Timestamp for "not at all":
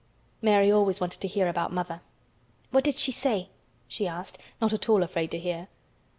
4.59-5.03